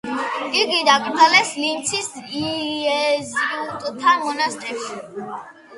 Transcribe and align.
იგი 0.61 0.77
დაკრძალეს 0.87 1.51
ლინცის 1.65 2.09
იეზუიტთა 2.41 4.19
მონასტერში. 4.27 5.01